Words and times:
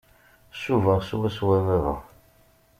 Cubaɣ 0.61 0.99
swaswa 1.09 1.57
baba. 1.67 1.95